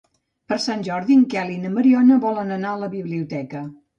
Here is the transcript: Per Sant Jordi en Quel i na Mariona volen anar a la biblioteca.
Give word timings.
Per 0.51 0.55
Sant 0.63 0.79
Jordi 0.87 1.17
en 1.19 1.25
Quel 1.33 1.51
i 1.57 1.59
na 1.65 1.71
Mariona 1.75 2.19
volen 2.25 2.51
anar 2.57 2.71
a 2.77 2.83
la 2.87 2.91
biblioteca. 2.97 3.65